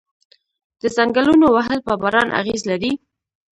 [0.81, 2.91] د ځنګلونو وهل په باران اغیز لري؟